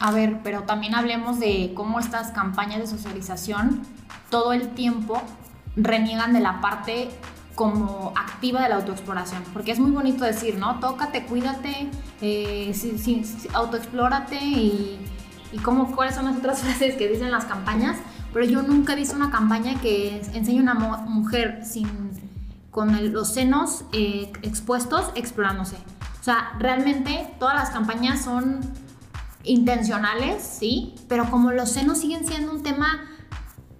A 0.00 0.10
ver, 0.12 0.40
pero 0.42 0.62
también 0.62 0.94
hablemos 0.94 1.38
de 1.38 1.72
cómo 1.74 2.00
estas 2.00 2.32
campañas 2.32 2.80
de 2.80 2.86
socialización 2.86 3.82
todo 4.28 4.52
el 4.52 4.70
tiempo 4.74 5.22
reniegan 5.76 6.32
de 6.32 6.40
la 6.40 6.60
parte 6.60 7.08
como 7.54 8.12
activa 8.16 8.62
de 8.62 8.68
la 8.68 8.74
autoexploración, 8.76 9.42
porque 9.54 9.72
es 9.72 9.78
muy 9.78 9.90
bonito 9.90 10.24
decir, 10.24 10.58
¿no? 10.58 10.78
Tócate, 10.80 11.24
cuídate, 11.24 11.88
eh, 12.20 12.74
autoexplórate 13.54 14.36
y, 14.36 14.98
y 15.52 15.58
cómo, 15.58 15.94
cuáles 15.96 16.14
son 16.16 16.26
las 16.26 16.36
otras 16.36 16.60
frases 16.62 16.96
que 16.96 17.08
dicen 17.08 17.30
las 17.30 17.46
campañas, 17.46 17.96
pero 18.36 18.48
yo 18.48 18.60
nunca 18.60 18.92
he 18.92 18.96
visto 18.96 19.16
una 19.16 19.30
campaña 19.30 19.80
que 19.80 20.20
enseñe 20.34 20.58
a 20.58 20.60
una 20.60 20.74
mujer 20.74 21.62
con 22.70 23.10
los 23.10 23.32
senos 23.32 23.86
eh, 23.94 24.30
expuestos 24.42 25.10
explorándose. 25.14 25.76
O 26.20 26.22
sea, 26.22 26.52
realmente 26.58 27.30
todas 27.38 27.54
las 27.54 27.70
campañas 27.70 28.22
son 28.22 28.60
intencionales, 29.42 30.42
sí, 30.42 30.96
pero 31.08 31.30
como 31.30 31.50
los 31.50 31.72
senos 31.72 31.96
siguen 31.96 32.26
siendo 32.26 32.52
un 32.52 32.62
tema 32.62 33.08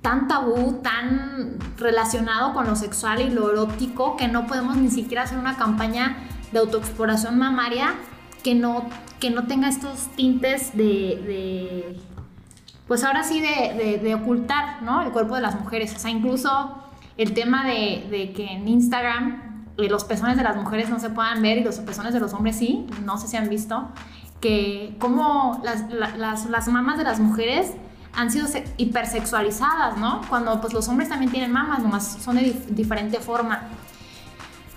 tan 0.00 0.26
tabú, 0.26 0.80
tan 0.82 1.58
relacionado 1.76 2.54
con 2.54 2.66
lo 2.66 2.76
sexual 2.76 3.20
y 3.20 3.28
lo 3.28 3.52
erótico, 3.52 4.16
que 4.16 4.26
no 4.26 4.46
podemos 4.46 4.78
ni 4.78 4.90
siquiera 4.90 5.24
hacer 5.24 5.36
una 5.36 5.58
campaña 5.58 6.16
de 6.52 6.60
autoexploración 6.60 7.36
mamaria 7.36 7.94
que 8.42 8.54
no, 8.54 8.88
que 9.20 9.28
no 9.28 9.46
tenga 9.46 9.68
estos 9.68 10.06
tintes 10.16 10.74
de, 10.74 12.00
pues 12.86 13.02
ahora 13.04 13.24
sí, 13.24 13.40
de, 13.40 14.14
ocultar, 14.14 14.82
¿no? 14.82 15.02
El 15.02 15.10
cuerpo 15.10 15.34
de 15.34 15.42
las 15.42 15.58
mujeres. 15.58 15.94
O 15.94 15.98
sea, 15.98 16.10
incluso 16.10 16.82
el 17.16 17.34
tema 17.34 17.64
de, 17.64 18.32
que 18.34 18.46
en 18.46 18.68
Instagram 18.68 19.66
eh, 19.76 19.88
los 19.88 20.04
pezones 20.04 20.36
de 20.36 20.42
las 20.42 20.56
mujeres 20.56 20.88
no 20.88 21.00
se 21.00 21.10
puedan 21.10 21.42
ver 21.42 21.58
y 21.58 21.64
los 21.64 21.76
pezones 21.80 22.14
de 22.14 22.20
los 22.20 22.32
hombres 22.32 22.56
sí, 22.56 22.86
no 23.04 23.18
sé 23.18 23.26
si 23.26 23.36
han 23.36 23.48
visto, 23.48 23.88
que 24.40 24.96
como 24.98 25.60
las, 25.64 25.90
las, 25.90 26.46
las 26.46 26.68
mamas 26.68 26.98
de 26.98 27.04
las 27.04 27.18
mujeres 27.18 27.72
han 28.14 28.30
sido 28.30 28.46
hipersexualizadas, 28.78 29.98
¿no? 29.98 30.22
Cuando 30.28 30.60
pues 30.60 30.72
los 30.72 30.88
hombres 30.88 31.08
también 31.08 31.30
tienen 31.30 31.52
mamas, 31.52 31.82
nomás 31.82 32.18
son 32.22 32.36
de 32.36 32.56
diferente 32.70 33.18
forma. 33.20 33.62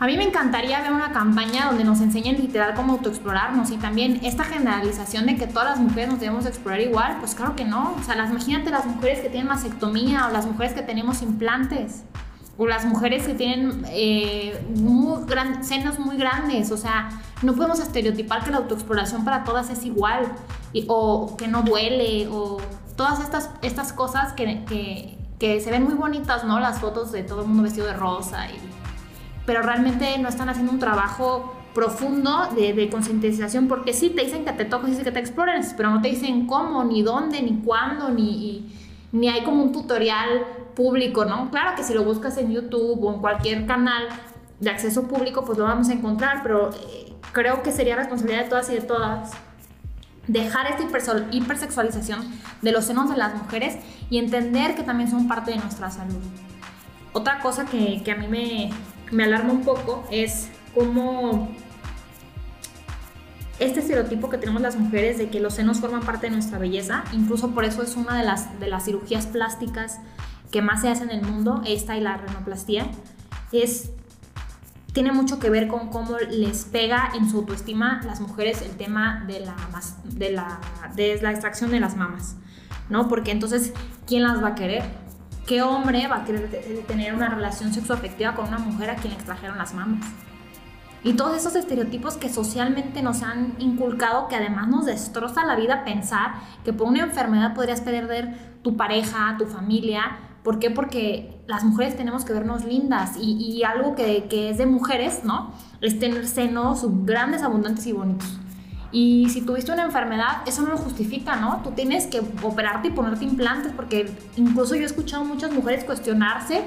A 0.01 0.06
mí 0.06 0.15
me 0.15 0.24
encantaría 0.24 0.79
ver 0.79 0.94
una 0.94 1.12
campaña 1.12 1.65
donde 1.65 1.84
nos 1.84 2.00
enseñen 2.00 2.38
literal 2.38 2.74
cómo 2.74 2.94
autoexplorarnos 2.94 3.70
y 3.72 3.75
también 3.75 4.22
esta 4.24 4.46
generalización 4.46 5.25
de 5.25 5.36
que 5.36 5.46
todas 5.46 5.72
las 5.72 5.79
mujeres 5.79 6.10
nos 6.10 6.22
debemos 6.22 6.46
explorar 6.46 6.79
igual, 6.79 7.18
pues 7.20 7.36
claro 7.36 7.58
que 7.58 7.65
no. 7.65 7.96
O 8.00 8.03
sea, 8.03 8.15
imagínate 8.15 8.72
las 8.72 8.86
mujeres 8.86 9.20
que 9.20 9.27
tienen 9.27 9.50
mastectomía 9.50 10.27
o 10.27 10.32
las 10.32 10.46
mujeres 10.46 10.72
que 10.72 10.84
tenemos 10.84 11.22
implantes 11.22 12.06
o 12.58 12.65
las 12.65 12.86
mujeres 12.86 13.27
que 13.27 13.34
tienen 13.34 13.84
eh, 13.89 14.65
muy 14.74 15.20
senos 15.63 16.00
muy 16.00 16.15
grandes. 16.15 16.72
O 16.72 16.77
sea, 16.77 17.10
no 17.41 17.53
podemos 17.53 17.82
estereotipar 17.82 18.46
que 18.46 18.51
la 18.51 18.58
autoexploración 18.58 19.25
para 19.25 19.44
todas 19.44 19.70
es 19.70 19.84
igual 19.84 20.32
o 20.88 21.36
que 21.36 21.50
no 21.50 21.63
duele 21.63 22.29
o 22.32 22.62
todas 22.96 23.20
estas, 23.20 23.50
estas 23.63 23.91
cosas 23.91 24.32
que, 24.32 25.18
que 25.39 25.60
se 25.60 25.72
ven 25.72 25.84
muy 25.84 25.96
bonitas, 25.96 26.46
¿no? 26.46 26.62
Las 26.62 26.79
fotos 26.79 27.12
de 27.12 27.24
todo 27.24 27.41
el 27.41 27.48
mundo 27.48 27.63
vestido 27.63 27.88
de 27.88 27.94
rosa, 27.94 28.48
y, 28.50 28.78
pero 29.50 29.63
realmente 29.63 30.15
no 30.20 30.29
están 30.29 30.48
haciendo 30.48 30.72
un 30.72 30.77
trabajo 30.77 31.56
profundo 31.74 32.50
de, 32.56 32.72
de 32.74 32.88
concientización, 32.88 33.68
porque 33.68 33.94
sí 33.94 34.12
te 34.12 34.24
dicen 34.24 34.46
que 34.46 34.51
te 34.51 34.63
toques, 34.63 34.91
dicen 34.91 35.03
que 35.03 35.12
te 35.12 35.20
explores, 35.20 35.74
pero 35.75 35.89
no 35.89 36.03
te 36.03 36.10
dicen 36.10 36.46
cómo, 36.46 36.84
ni 36.84 37.01
dónde, 37.01 37.41
ni 37.41 37.60
cuándo, 37.65 38.10
ni, 38.10 38.72
ni 39.12 39.27
hay 39.27 39.44
como 39.44 39.63
un 39.63 39.72
tutorial 39.72 40.46
público, 40.75 41.25
¿no? 41.25 41.50
Claro 41.50 41.75
que 41.75 41.84
si 41.84 41.96
lo 41.96 42.03
buscas 42.03 42.38
en 42.38 42.51
YouTube 42.51 43.03
o 43.03 43.12
en 43.12 43.22
cualquier 43.22 43.65
canal 43.65 44.03
de 44.60 44.70
acceso 44.70 45.08
público, 45.08 45.44
pues 45.44 45.58
lo 45.58 45.63
vamos 45.63 45.89
a 45.89 45.94
encontrar, 45.94 46.44
pero 46.44 46.70
eh, 46.70 47.12
creo 47.32 47.63
que 47.63 47.72
sería 47.72 47.96
responsabilidad 47.96 48.44
de 48.44 48.50
todas 48.50 48.70
y 48.70 48.75
de 48.75 48.82
todas 48.82 49.32
dejar 50.27 50.68
esta 50.68 50.84
hipersexualización 51.32 52.20
de 52.62 52.72
los 52.72 52.86
senos 52.86 53.10
de 53.10 53.18
las 53.18 53.34
mujeres 53.34 53.79
y 54.12 54.20
entender 54.20 54.75
que 54.75 54.84
también 54.84 55.10
son 55.10 55.27
parte 55.27 55.50
de 55.50 55.58
nuestra 55.58 55.89
salud. 55.89 56.22
Otra 57.13 57.39
cosa 57.39 57.65
que, 57.65 58.03
que 58.03 58.12
a 58.12 58.15
mí 58.15 58.27
me, 58.27 58.70
me 59.12 59.24
alarma 59.24 59.54
un 59.54 59.63
poco 59.63 60.04
es 60.12 60.50
cómo 60.74 61.50
este 63.60 63.82
estereotipo 63.82 64.30
que 64.30 64.38
tenemos 64.38 64.62
las 64.62 64.78
mujeres 64.78 65.18
de 65.18 65.30
que 65.30 65.39
los 65.39 65.56
senos 65.56 65.80
forman 65.80 66.01
parte 66.01 66.28
de 66.28 66.32
nuestra 66.32 66.58
belleza, 66.58 67.04
incluso 67.12 67.51
por 67.51 67.66
eso 67.66 67.84
es 67.84 67.98
una 67.98 68.18
de 68.18 68.24
las, 68.24 68.60
de 68.60 68.68
las 68.68 68.86
cirugías 68.86 69.28
plásticas 69.28 70.00
que 70.51 70.62
más 70.62 70.82
se 70.82 70.89
hace 70.89 71.04
en 71.04 71.12
el 71.12 71.22
mundo, 71.22 71.62
esta 71.66 71.98
y 71.98 72.01
la 72.01 72.18
renoplastía, 72.18 72.88
es 73.51 73.92
tiene 74.94 75.12
mucho 75.12 75.39
que 75.39 75.50
ver 75.50 75.68
con 75.68 75.89
cómo 75.89 76.18
les 76.18 76.66
pega 76.66 77.12
en 77.16 77.30
su 77.30 77.38
autoestima 77.38 78.01
las 78.06 78.22
mujeres 78.22 78.62
el 78.62 78.72
tema 78.72 79.24
de 79.28 79.39
la, 79.42 79.56
de 80.04 80.32
la, 80.32 80.60
de 80.96 81.22
la 81.22 81.32
extracción 81.32 81.70
de 81.70 81.80
las 81.80 81.96
mamas, 81.96 82.36
¿no? 82.89 83.08
Porque 83.08 83.32
entonces, 83.32 83.74
¿quién 84.08 84.24
las 84.24 84.42
va 84.44 84.50
a 84.50 84.56
querer? 84.56 84.84
¿Qué 85.50 85.63
hombre 85.63 86.08
va 86.08 86.18
a 86.18 86.25
querer 86.25 86.48
tener 86.86 87.12
una 87.15 87.27
relación 87.27 87.74
sexoafectiva 87.74 88.36
con 88.36 88.50
una 88.50 88.60
mujer 88.60 88.91
a 88.91 88.96
quien 88.98 89.13
le 89.13 89.15
extrajeron 89.15 89.58
las 89.58 89.74
mamas? 89.74 90.06
Y 91.03 91.13
todos 91.13 91.36
esos 91.36 91.56
estereotipos 91.56 92.18
que 92.18 92.29
socialmente 92.29 93.01
nos 93.01 93.24
han 93.24 93.56
inculcado, 93.58 94.27
que 94.27 94.36
además 94.36 94.68
nos 94.68 94.86
destroza 94.86 95.44
la 95.46 95.56
vida 95.56 95.84
pensar 95.84 96.34
que 96.63 96.72
por 96.72 96.88
una 96.88 97.00
enfermedad 97.00 97.56
podrías 97.56 97.82
perder 97.82 98.38
tu 98.62 98.77
pareja, 98.77 99.38
tu 99.39 99.48
familia, 99.48 100.20
¿Por 100.44 100.60
qué? 100.60 100.72
Porque 100.72 101.41
las 101.48 101.65
mujeres 101.65 101.98
tenemos 101.98 102.24
que 102.24 102.32
vernos 102.32 102.63
lindas 102.63 103.18
y, 103.18 103.62
algo 103.63 103.94
que, 103.94 104.27
que, 104.29 104.50
es 104.50 104.58
de 104.58 104.65
mujeres, 104.65 105.25
¿no? 105.25 105.51
Es 105.82 106.00
tener 106.00 106.25
senos 106.27 106.86
grandes, 107.06 107.44
abundantes 107.44 107.86
y 107.88 107.91
bonitos. 107.91 108.39
Y 108.91 109.29
si 109.29 109.41
tuviste 109.41 109.72
una 109.72 109.84
enfermedad, 109.84 110.41
eso 110.48 110.62
no 110.63 110.69
lo 110.69 110.77
justifica, 110.77 111.36
¿no? 111.36 111.62
Tú 111.63 111.72
tienes 111.72 112.08
que 112.08 112.22
operarte 112.41 112.88
y 112.88 112.91
ponerte 112.91 113.24
implantes 113.24 113.72
porque 113.74 114.12
incluso 114.36 114.75
yo 114.75 114.81
he 114.81 114.86
escuchado 114.86 115.24
muchas 115.24 115.51
mujeres 115.51 115.84
cuestionarse 115.84 116.63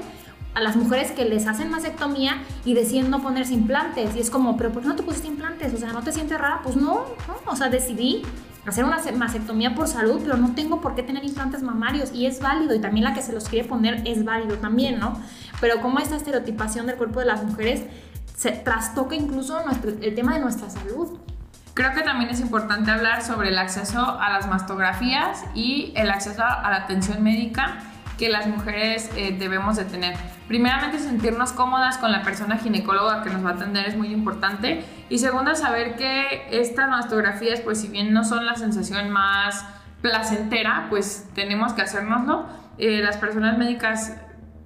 a 0.53 0.61
las 0.61 0.75
mujeres 0.75 1.11
que 1.11 1.25
les 1.25 1.47
hacen 1.47 1.69
mastectomía 1.69 2.43
y 2.63 2.75
deciden 2.75 3.09
no 3.09 3.21
ponerse 3.21 3.53
implantes. 3.53 4.15
Y 4.15 4.19
es 4.19 4.29
como, 4.29 4.55
pero 4.55 4.71
¿por 4.71 4.83
qué 4.83 4.87
no 4.87 4.95
te 4.95 5.03
pusiste 5.03 5.27
implantes? 5.27 5.73
O 5.73 5.77
sea, 5.77 5.91
¿no 5.91 6.01
te 6.01 6.11
sientes 6.11 6.39
rara? 6.39 6.61
Pues 6.63 6.75
no, 6.75 7.05
no. 7.27 7.51
O 7.51 7.55
sea, 7.55 7.69
decidí 7.69 8.21
hacer 8.65 8.85
una 8.85 8.99
mastectomía 9.17 9.75
por 9.75 9.87
salud, 9.87 10.21
pero 10.23 10.37
no 10.37 10.53
tengo 10.55 10.79
por 10.79 10.95
qué 10.95 11.03
tener 11.03 11.23
implantes 11.25 11.61
mamarios 11.63 12.13
y 12.13 12.27
es 12.27 12.39
válido 12.39 12.73
y 12.73 12.79
también 12.79 13.03
la 13.03 13.13
que 13.13 13.21
se 13.21 13.33
los 13.33 13.49
quiere 13.49 13.67
poner 13.67 14.03
es 14.07 14.23
válido 14.23 14.55
también, 14.57 14.99
¿no? 14.99 15.19
Pero 15.59 15.81
como 15.81 15.99
esta 15.99 16.15
estereotipación 16.15 16.87
del 16.87 16.95
cuerpo 16.95 17.19
de 17.19 17.25
las 17.25 17.43
mujeres 17.43 17.83
se 18.37 18.51
trastoca 18.51 19.15
incluso 19.15 19.57
el 20.01 20.15
tema 20.15 20.35
de 20.35 20.39
nuestra 20.39 20.69
salud. 20.69 21.19
Creo 21.73 21.93
que 21.93 22.01
también 22.01 22.29
es 22.29 22.39
importante 22.39 22.91
hablar 22.91 23.23
sobre 23.23 23.49
el 23.49 23.57
acceso 23.57 24.19
a 24.19 24.29
las 24.31 24.47
mastografías 24.47 25.43
y 25.55 25.91
el 25.95 26.11
acceso 26.11 26.43
a 26.43 26.69
la 26.69 26.77
atención 26.77 27.23
médica 27.23 27.79
que 28.17 28.29
las 28.29 28.45
mujeres 28.45 29.09
eh, 29.15 29.35
debemos 29.39 29.77
de 29.77 29.85
tener. 29.85 30.15
Primeramente, 30.47 30.99
sentirnos 30.99 31.51
cómodas 31.51 31.97
con 31.97 32.11
la 32.11 32.21
persona 32.21 32.57
ginecóloga 32.57 33.23
que 33.23 33.31
nos 33.31 33.43
va 33.43 33.51
a 33.51 33.53
atender 33.53 33.87
es 33.87 33.97
muy 33.97 34.13
importante. 34.13 34.85
Y 35.09 35.17
segundo, 35.17 35.55
saber 35.55 35.95
que 35.95 36.47
estas 36.51 36.89
mastografías, 36.89 37.61
pues 37.61 37.81
si 37.81 37.87
bien 37.87 38.13
no 38.13 38.23
son 38.23 38.45
la 38.45 38.55
sensación 38.55 39.09
más 39.09 39.65
placentera, 40.01 40.85
pues 40.91 41.27
tenemos 41.33 41.73
que 41.73 41.81
hacernoslo. 41.81 42.45
Eh, 42.77 43.01
las 43.01 43.17
personas 43.17 43.57
médicas 43.57 44.13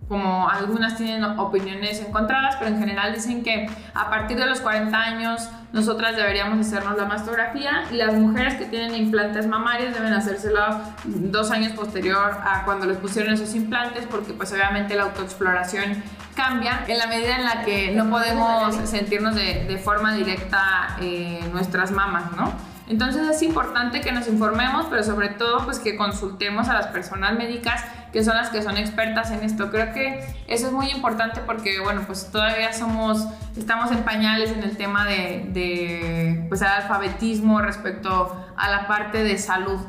como 0.07 0.49
algunas 0.49 0.95
tienen 0.95 1.23
opiniones 1.23 1.99
encontradas, 1.99 2.55
pero 2.57 2.71
en 2.71 2.79
general 2.79 3.13
dicen 3.13 3.43
que 3.43 3.69
a 3.93 4.09
partir 4.09 4.37
de 4.37 4.45
los 4.45 4.61
40 4.61 4.97
años 4.97 5.49
nosotras 5.73 6.15
deberíamos 6.15 6.65
hacernos 6.65 6.97
la 6.97 7.05
mastografía 7.05 7.83
y 7.91 7.95
las 7.95 8.13
mujeres 8.13 8.55
que 8.55 8.65
tienen 8.65 8.95
implantes 8.95 9.47
mamarios 9.47 9.93
deben 9.93 10.13
hacérselo 10.13 10.61
dos 11.03 11.51
años 11.51 11.73
posterior 11.73 12.37
a 12.41 12.63
cuando 12.63 12.85
les 12.85 12.97
pusieron 12.97 13.33
esos 13.33 13.53
implantes 13.53 14.05
porque 14.09 14.31
pues 14.31 14.51
obviamente 14.53 14.95
la 14.95 15.03
autoexploración 15.03 16.01
cambia 16.35 16.85
en 16.87 16.97
la 16.97 17.07
medida 17.07 17.35
en 17.35 17.43
la 17.43 17.65
que 17.65 17.91
no 17.91 18.09
podemos 18.09 18.75
sentirnos 18.89 19.35
de, 19.35 19.65
de 19.65 19.77
forma 19.77 20.13
directa 20.13 20.95
eh, 21.01 21.41
nuestras 21.51 21.91
mamas, 21.91 22.31
¿no? 22.37 22.53
Entonces 22.89 23.27
es 23.27 23.41
importante 23.41 23.99
que 23.99 24.13
nos 24.13 24.27
informemos, 24.29 24.85
pero 24.89 25.03
sobre 25.03 25.29
todo 25.29 25.65
pues 25.65 25.79
que 25.79 25.97
consultemos 25.97 26.69
a 26.69 26.73
las 26.73 26.87
personas 26.87 27.37
médicas 27.37 27.83
que 28.11 28.23
son 28.23 28.35
las 28.35 28.49
que 28.49 28.61
son 28.61 28.77
expertas 28.77 29.31
en 29.31 29.43
esto. 29.43 29.69
Creo 29.69 29.93
que 29.93 30.23
eso 30.47 30.67
es 30.67 30.73
muy 30.73 30.89
importante 30.89 31.41
porque 31.45 31.79
bueno, 31.79 32.03
pues 32.05 32.31
todavía 32.31 32.73
somos, 32.73 33.25
estamos 33.57 33.91
en 33.91 34.03
pañales 34.03 34.51
en 34.51 34.63
el 34.63 34.77
tema 34.77 35.05
de, 35.05 35.45
de 35.49 36.45
pues 36.49 36.61
el 36.61 36.67
alfabetismo 36.67 37.61
respecto 37.61 38.35
a 38.55 38.69
la 38.69 38.87
parte 38.87 39.23
de 39.23 39.37
salud. 39.37 39.79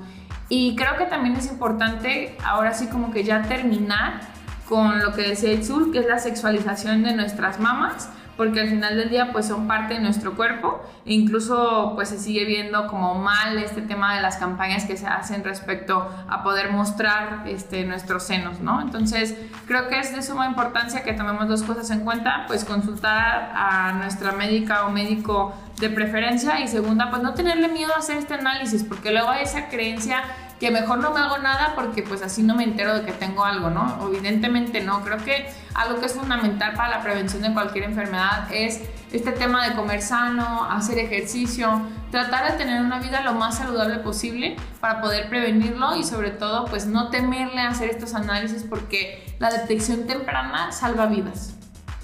Y 0.48 0.76
creo 0.76 0.96
que 0.96 1.04
también 1.04 1.36
es 1.36 1.46
importante 1.46 2.36
ahora 2.44 2.72
sí 2.72 2.86
como 2.86 3.10
que 3.10 3.22
ya 3.22 3.42
terminar 3.42 4.20
con 4.68 5.00
lo 5.00 5.12
que 5.12 5.22
decía 5.22 5.52
Itzul, 5.52 5.92
que 5.92 5.98
es 6.00 6.06
la 6.06 6.18
sexualización 6.18 7.02
de 7.02 7.14
nuestras 7.14 7.58
mamas 7.58 8.10
porque 8.38 8.60
al 8.60 8.68
final 8.68 8.96
del 8.96 9.10
día 9.10 9.32
pues 9.32 9.48
son 9.48 9.66
parte 9.66 9.94
de 9.94 10.00
nuestro 10.00 10.36
cuerpo 10.36 10.80
e 11.04 11.12
incluso 11.12 11.92
pues 11.96 12.08
se 12.08 12.18
sigue 12.18 12.44
viendo 12.44 12.86
como 12.86 13.16
mal 13.16 13.58
este 13.58 13.82
tema 13.82 14.14
de 14.14 14.22
las 14.22 14.36
campañas 14.36 14.84
que 14.84 14.96
se 14.96 15.08
hacen 15.08 15.42
respecto 15.42 16.08
a 16.28 16.44
poder 16.44 16.70
mostrar 16.70 17.42
este, 17.46 17.84
nuestros 17.84 18.22
senos, 18.22 18.60
¿no? 18.60 18.80
Entonces 18.80 19.34
creo 19.66 19.88
que 19.88 19.98
es 19.98 20.14
de 20.14 20.22
suma 20.22 20.46
importancia 20.46 21.02
que 21.02 21.12
tomemos 21.14 21.48
dos 21.48 21.64
cosas 21.64 21.90
en 21.90 22.00
cuenta, 22.00 22.44
pues 22.46 22.64
consultar 22.64 23.50
a 23.54 23.94
nuestra 23.94 24.30
médica 24.30 24.86
o 24.86 24.90
médico 24.90 25.52
de 25.80 25.90
preferencia 25.90 26.60
y 26.60 26.68
segunda 26.68 27.10
pues 27.10 27.22
no 27.22 27.34
tenerle 27.34 27.66
miedo 27.66 27.92
a 27.94 27.98
hacer 27.98 28.18
este 28.18 28.34
análisis 28.34 28.84
porque 28.84 29.10
luego 29.10 29.30
hay 29.30 29.42
esa 29.42 29.68
creencia 29.68 30.22
que 30.58 30.70
mejor 30.70 30.98
no 30.98 31.12
me 31.12 31.20
hago 31.20 31.38
nada 31.38 31.72
porque 31.74 32.02
pues 32.02 32.22
así 32.22 32.42
no 32.42 32.54
me 32.54 32.64
entero 32.64 32.94
de 32.94 33.04
que 33.04 33.12
tengo 33.12 33.44
algo, 33.44 33.70
¿no? 33.70 34.08
Evidentemente 34.08 34.80
no, 34.80 35.02
creo 35.02 35.18
que 35.18 35.48
algo 35.74 36.00
que 36.00 36.06
es 36.06 36.14
fundamental 36.14 36.74
para 36.74 36.90
la 36.90 37.02
prevención 37.02 37.42
de 37.42 37.52
cualquier 37.52 37.84
enfermedad 37.84 38.52
es 38.52 38.82
este 39.12 39.32
tema 39.32 39.66
de 39.68 39.74
comer 39.74 40.02
sano, 40.02 40.64
hacer 40.70 40.98
ejercicio, 40.98 41.82
tratar 42.10 42.52
de 42.52 42.58
tener 42.58 42.82
una 42.82 42.98
vida 42.98 43.22
lo 43.22 43.34
más 43.34 43.58
saludable 43.58 43.98
posible 43.98 44.56
para 44.80 45.00
poder 45.00 45.28
prevenirlo 45.28 45.96
y 45.96 46.04
sobre 46.04 46.30
todo 46.30 46.66
pues 46.66 46.86
no 46.86 47.08
temerle 47.08 47.60
a 47.60 47.68
hacer 47.68 47.90
estos 47.90 48.14
análisis 48.14 48.64
porque 48.64 49.36
la 49.38 49.50
detección 49.50 50.06
temprana 50.06 50.72
salva 50.72 51.06
vidas. 51.06 51.54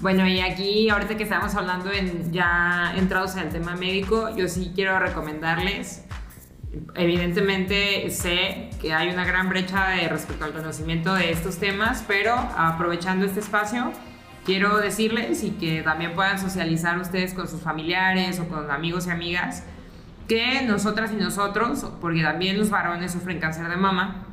Bueno, 0.01 0.27
y 0.27 0.41
aquí, 0.41 0.89
ahorita 0.89 1.15
que 1.15 1.23
estamos 1.23 1.55
hablando 1.55 1.91
en 1.91 2.31
ya 2.31 2.93
entrados 2.95 3.35
en 3.35 3.43
el 3.43 3.49
tema 3.49 3.75
médico, 3.75 4.35
yo 4.35 4.47
sí 4.47 4.71
quiero 4.75 4.99
recomendarles 4.99 6.03
Evidentemente 6.95 8.09
sé 8.09 8.69
que 8.81 8.93
hay 8.93 9.09
una 9.09 9.25
gran 9.25 9.49
brecha 9.49 9.89
de 9.89 10.07
respecto 10.07 10.45
al 10.45 10.53
conocimiento 10.53 11.13
de 11.13 11.31
estos 11.31 11.57
temas, 11.57 12.03
pero 12.07 12.33
aprovechando 12.33 13.25
este 13.25 13.39
espacio, 13.39 13.91
quiero 14.45 14.77
decirles 14.77 15.43
y 15.43 15.51
que 15.51 15.81
también 15.81 16.13
puedan 16.13 16.39
socializar 16.39 16.99
ustedes 16.99 17.33
con 17.33 17.47
sus 17.47 17.61
familiares 17.61 18.39
o 18.39 18.47
con 18.47 18.69
amigos 18.71 19.07
y 19.07 19.11
amigas, 19.11 19.63
que 20.27 20.61
nosotras 20.63 21.11
y 21.11 21.15
nosotros, 21.15 21.85
porque 22.01 22.23
también 22.23 22.57
los 22.57 22.69
varones 22.69 23.11
sufren 23.11 23.39
cáncer 23.39 23.67
de 23.69 23.77
mama, 23.77 24.25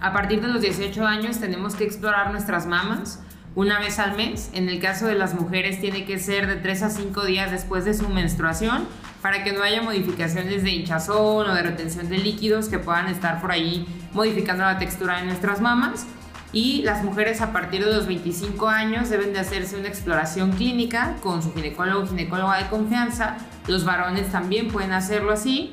a 0.00 0.12
partir 0.12 0.40
de 0.40 0.48
los 0.48 0.62
18 0.62 1.06
años 1.06 1.40
tenemos 1.40 1.74
que 1.74 1.84
explorar 1.84 2.30
nuestras 2.30 2.66
mamas 2.66 3.22
una 3.54 3.78
vez 3.78 3.98
al 3.98 4.16
mes. 4.16 4.50
En 4.54 4.68
el 4.68 4.80
caso 4.80 5.06
de 5.06 5.14
las 5.14 5.34
mujeres 5.34 5.80
tiene 5.80 6.04
que 6.06 6.18
ser 6.18 6.46
de 6.46 6.56
3 6.56 6.82
a 6.84 6.90
5 6.90 7.24
días 7.26 7.50
después 7.50 7.84
de 7.84 7.92
su 7.92 8.08
menstruación 8.08 8.86
para 9.22 9.44
que 9.44 9.52
no 9.52 9.62
haya 9.62 9.82
modificaciones 9.82 10.62
de 10.62 10.70
hinchazón 10.70 11.48
o 11.48 11.54
de 11.54 11.62
retención 11.62 12.08
de 12.08 12.18
líquidos 12.18 12.68
que 12.68 12.78
puedan 12.78 13.08
estar 13.08 13.40
por 13.40 13.52
ahí 13.52 13.86
modificando 14.12 14.64
la 14.64 14.78
textura 14.78 15.18
de 15.18 15.26
nuestras 15.26 15.60
mamas. 15.60 16.06
Y 16.52 16.82
las 16.82 17.04
mujeres 17.04 17.40
a 17.42 17.52
partir 17.52 17.84
de 17.84 17.94
los 17.94 18.06
25 18.06 18.68
años 18.68 19.08
deben 19.08 19.32
de 19.32 19.38
hacerse 19.38 19.78
una 19.78 19.86
exploración 19.86 20.50
clínica 20.52 21.14
con 21.22 21.42
su 21.42 21.54
ginecólogo 21.54 22.02
o 22.02 22.06
ginecóloga 22.08 22.58
de 22.58 22.68
confianza. 22.68 23.36
Los 23.68 23.84
varones 23.84 24.32
también 24.32 24.68
pueden 24.68 24.92
hacerlo 24.92 25.32
así. 25.32 25.70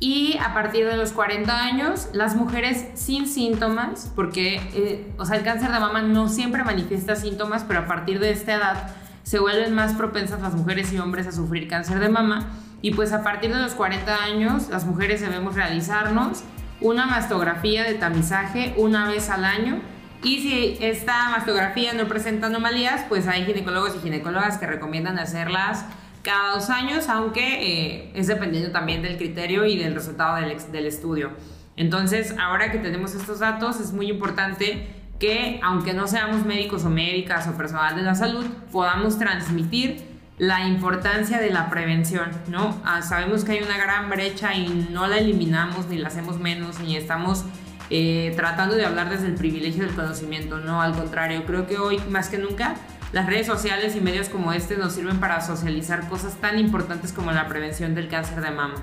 Y 0.00 0.36
a 0.38 0.52
partir 0.52 0.86
de 0.86 0.96
los 0.96 1.12
40 1.12 1.64
años, 1.64 2.08
las 2.12 2.34
mujeres 2.34 2.88
sin 2.94 3.26
síntomas, 3.26 4.10
porque 4.14 4.56
eh, 4.74 5.12
o 5.16 5.24
sea, 5.24 5.36
el 5.36 5.44
cáncer 5.44 5.70
de 5.70 5.78
mama 5.78 6.02
no 6.02 6.28
siempre 6.28 6.64
manifiesta 6.64 7.14
síntomas, 7.14 7.64
pero 7.66 7.80
a 7.80 7.86
partir 7.86 8.18
de 8.18 8.32
esta 8.32 8.54
edad 8.54 8.90
se 9.22 9.38
vuelven 9.38 9.74
más 9.74 9.94
propensas 9.94 10.42
las 10.42 10.54
mujeres 10.54 10.92
y 10.92 10.98
hombres 10.98 11.28
a 11.28 11.32
sufrir 11.32 11.68
cáncer 11.68 12.00
de 12.00 12.08
mama 12.08 12.50
y 12.82 12.92
pues 12.92 13.12
a 13.12 13.22
partir 13.22 13.54
de 13.54 13.60
los 13.60 13.74
40 13.74 14.22
años, 14.22 14.68
las 14.68 14.84
mujeres 14.84 15.20
debemos 15.20 15.54
realizarnos 15.54 16.42
una 16.80 17.06
mastografía 17.06 17.84
de 17.84 17.94
tamizaje 17.94 18.74
una 18.76 19.08
vez 19.08 19.30
al 19.30 19.44
año 19.44 19.80
Y 20.24 20.40
si 20.40 20.76
esta 20.80 21.30
mastografía 21.30 21.94
no 21.94 22.06
presenta 22.06 22.46
anomalías, 22.46 23.04
pues 23.08 23.26
hay 23.26 23.44
ginecólogos 23.44 23.96
y 23.96 24.00
ginecólogas 24.00 24.58
que 24.58 24.66
recomiendan 24.66 25.18
hacerlas 25.18 25.84
cada 26.22 26.54
dos 26.54 26.70
años, 26.70 27.08
aunque 27.08 27.42
eh, 27.42 28.12
es 28.14 28.28
dependiendo 28.28 28.70
también 28.70 29.02
del 29.02 29.16
criterio 29.16 29.64
y 29.64 29.76
del 29.76 29.94
resultado 29.94 30.36
del, 30.36 30.56
del 30.70 30.86
estudio. 30.86 31.32
Entonces, 31.76 32.36
ahora 32.38 32.70
que 32.70 32.78
tenemos 32.78 33.16
estos 33.16 33.40
datos, 33.40 33.80
es 33.80 33.92
muy 33.92 34.08
importante 34.08 34.86
que, 35.18 35.58
aunque 35.64 35.92
no 35.92 36.06
seamos 36.06 36.44
médicos 36.44 36.84
o 36.84 36.90
médicas 36.90 37.48
o 37.48 37.56
personal 37.56 37.96
de 37.96 38.02
la 38.02 38.14
salud, 38.14 38.46
podamos 38.70 39.18
transmitir 39.18 40.11
la 40.42 40.66
importancia 40.66 41.38
de 41.38 41.50
la 41.50 41.70
prevención, 41.70 42.28
¿no? 42.48 42.76
Ah, 42.84 43.00
sabemos 43.00 43.44
que 43.44 43.52
hay 43.52 43.62
una 43.62 43.78
gran 43.78 44.10
brecha 44.10 44.52
y 44.56 44.88
no 44.90 45.06
la 45.06 45.18
eliminamos 45.18 45.86
ni 45.86 45.98
la 45.98 46.08
hacemos 46.08 46.40
menos 46.40 46.80
ni 46.80 46.96
estamos 46.96 47.44
eh, 47.90 48.32
tratando 48.34 48.74
de 48.74 48.84
hablar 48.84 49.08
desde 49.08 49.28
el 49.28 49.36
privilegio 49.36 49.84
del 49.84 49.94
conocimiento, 49.94 50.58
no, 50.58 50.82
al 50.82 50.94
contrario, 50.94 51.46
creo 51.46 51.68
que 51.68 51.78
hoy 51.78 52.00
más 52.10 52.28
que 52.28 52.38
nunca 52.38 52.74
las 53.12 53.26
redes 53.26 53.46
sociales 53.46 53.94
y 53.94 54.00
medios 54.00 54.28
como 54.28 54.52
este 54.52 54.76
nos 54.76 54.94
sirven 54.94 55.20
para 55.20 55.40
socializar 55.42 56.08
cosas 56.08 56.34
tan 56.34 56.58
importantes 56.58 57.12
como 57.12 57.30
la 57.30 57.46
prevención 57.46 57.94
del 57.94 58.08
cáncer 58.08 58.40
de 58.40 58.50
mama. 58.50 58.74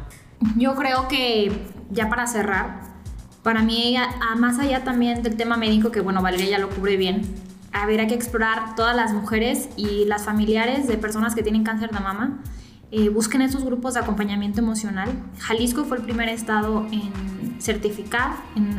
Yo 0.55 0.75
creo 0.75 1.09
que 1.09 1.51
ya 1.91 2.07
para 2.07 2.25
cerrar, 2.27 2.83
para 3.43 3.63
mí, 3.63 3.97
más 4.37 4.59
allá 4.59 4.85
también 4.85 5.23
del 5.23 5.35
tema 5.35 5.57
médico, 5.57 5.91
que 5.91 5.99
bueno, 5.99 6.21
Valeria 6.21 6.51
ya 6.51 6.59
lo 6.59 6.69
cubre 6.69 6.95
bien, 6.95 7.23
habría 7.71 8.07
que 8.07 8.15
explorar 8.15 8.75
todas 8.75 8.95
las 8.95 9.13
mujeres 9.13 9.69
y 9.77 10.05
las 10.05 10.25
familiares 10.25 10.88
de 10.88 10.97
personas 10.97 11.35
que 11.35 11.43
tienen 11.43 11.63
cáncer 11.63 11.91
de 11.91 11.99
mama. 11.99 12.39
Eh, 12.91 13.09
busquen 13.09 13.41
esos 13.41 13.63
grupos 13.63 13.93
de 13.93 13.99
acompañamiento 13.99 14.59
emocional. 14.59 15.09
Jalisco 15.39 15.85
fue 15.85 15.97
el 15.97 16.03
primer 16.03 16.29
estado 16.29 16.88
en 16.91 17.61
certificar, 17.61 18.38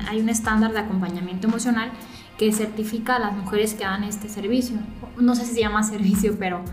hay 0.09 0.21
un 0.21 0.29
estándar 0.29 0.73
de 0.73 0.81
acompañamiento 0.81 1.47
emocional 1.47 1.93
que 2.37 2.53
certifica 2.53 3.17
a 3.17 3.19
las 3.19 3.35
mujeres 3.35 3.75
que 3.75 3.85
dan 3.85 4.03
este 4.03 4.29
servicio. 4.29 4.79
No 5.19 5.35
sé 5.37 5.45
si 5.45 5.55
se 5.55 5.61
llama 5.61 5.83
servicio, 5.85 6.37
pero 6.39 6.65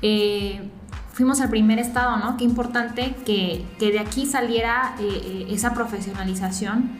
eh, 0.00 0.70
fuimos 1.12 1.40
al 1.42 1.50
primer 1.50 1.78
estado, 1.78 2.16
¿no? 2.16 2.38
Qué 2.38 2.44
importante 2.44 3.14
que, 3.26 3.66
que 3.78 3.90
de 3.90 3.98
aquí 3.98 4.24
saliera 4.24 4.94
eh, 5.00 5.48
esa 5.50 5.74
profesionalización 5.74 6.90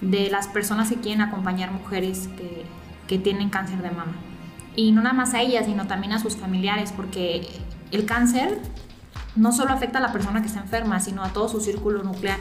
de 0.00 0.30
las 0.30 0.48
personas 0.48 0.88
que 0.88 0.96
quieren 0.96 1.20
acompañar 1.20 1.70
mujeres 1.70 2.28
que, 2.36 2.64
que 3.08 3.18
tienen 3.18 3.50
cáncer 3.50 3.82
de 3.82 3.90
mama. 3.90 4.14
Y 4.76 4.92
no 4.92 5.02
nada 5.02 5.14
más 5.14 5.34
a 5.34 5.40
ellas, 5.40 5.66
sino 5.66 5.88
también 5.88 6.12
a 6.12 6.20
sus 6.20 6.36
familiares, 6.36 6.92
porque 6.94 7.48
el 7.90 8.06
cáncer 8.06 8.60
no 9.34 9.50
solo 9.50 9.72
afecta 9.72 9.98
a 9.98 10.00
la 10.00 10.12
persona 10.12 10.40
que 10.40 10.46
está 10.46 10.60
enferma, 10.60 11.00
sino 11.00 11.24
a 11.24 11.30
todo 11.30 11.48
su 11.48 11.60
círculo 11.60 12.04
nuclear. 12.04 12.38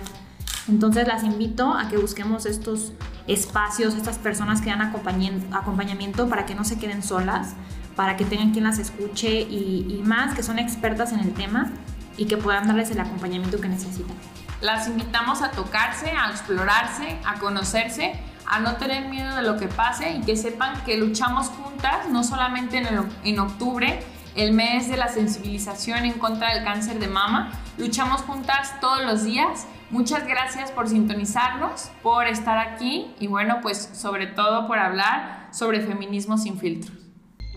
Entonces 0.67 1.07
las 1.07 1.23
invito 1.23 1.73
a 1.73 1.87
que 1.87 1.97
busquemos 1.97 2.45
estos 2.45 2.91
espacios, 3.25 3.95
estas 3.95 4.17
personas 4.17 4.61
que 4.61 4.69
dan 4.69 4.81
acompañamiento 4.81 6.27
para 6.27 6.45
que 6.45 6.55
no 6.55 6.63
se 6.63 6.77
queden 6.77 7.01
solas, 7.01 7.55
para 7.95 8.17
que 8.17 8.25
tengan 8.25 8.51
quien 8.51 8.65
las 8.65 8.77
escuche 8.77 9.41
y, 9.41 9.87
y 9.89 10.03
más, 10.03 10.35
que 10.35 10.43
son 10.43 10.59
expertas 10.59 11.13
en 11.13 11.19
el 11.19 11.33
tema 11.33 11.71
y 12.17 12.25
que 12.25 12.37
puedan 12.37 12.67
darles 12.67 12.91
el 12.91 12.99
acompañamiento 12.99 13.61
que 13.61 13.69
necesitan. 13.69 14.15
Las 14.61 14.87
invitamos 14.87 15.41
a 15.41 15.51
tocarse, 15.51 16.11
a 16.11 16.29
explorarse, 16.29 17.17
a 17.25 17.39
conocerse 17.39 18.19
a 18.47 18.59
no 18.59 18.77
tener 18.77 19.07
miedo 19.09 19.35
de 19.35 19.41
lo 19.41 19.57
que 19.57 19.67
pase 19.67 20.11
y 20.13 20.21
que 20.21 20.35
sepan 20.35 20.83
que 20.85 20.97
luchamos 20.97 21.47
juntas, 21.47 22.09
no 22.09 22.23
solamente 22.23 22.77
en, 22.77 22.87
en 23.23 23.39
octubre, 23.39 23.99
el 24.35 24.53
mes 24.53 24.87
de 24.87 24.97
la 24.97 25.07
sensibilización 25.07 26.05
en 26.05 26.13
contra 26.13 26.53
del 26.53 26.63
cáncer 26.63 26.99
de 26.99 27.07
mama, 27.07 27.51
luchamos 27.77 28.21
juntas 28.21 28.79
todos 28.79 29.03
los 29.03 29.23
días. 29.23 29.67
Muchas 29.89 30.27
gracias 30.27 30.71
por 30.71 30.87
sintonizarnos, 30.87 31.91
por 32.03 32.27
estar 32.27 32.57
aquí 32.57 33.13
y 33.19 33.27
bueno, 33.27 33.59
pues 33.61 33.89
sobre 33.93 34.27
todo 34.27 34.67
por 34.67 34.79
hablar 34.79 35.47
sobre 35.51 35.81
feminismo 35.81 36.37
sin 36.37 36.59
filtro. 36.59 36.93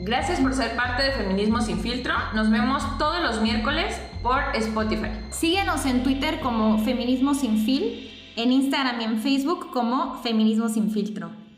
Gracias 0.03 0.41
por 0.41 0.55
ser 0.55 0.75
parte 0.77 1.03
de 1.03 1.13
Feminismo 1.13 1.61
sin 1.61 1.79
filtro. 1.79 2.15
Nos 2.35 2.51
vemos 2.51 2.83
todos 2.97 3.21
los 3.21 3.43
miércoles 3.43 4.01
por 4.23 4.41
Spotify. 4.55 5.11
Síguenos 5.29 5.85
en 5.85 6.03
Twitter 6.03 6.41
como 6.41 6.79
Feminismo 6.79 7.35
sin 7.35 7.59
Fil 7.67 8.11
en 8.41 8.53
Instagram 8.53 9.01
y 9.01 9.05
en 9.05 9.19
Facebook 9.19 9.71
como 9.71 10.17
Feminismo 10.23 10.69
sin 10.69 10.91
filtro. 10.91 11.31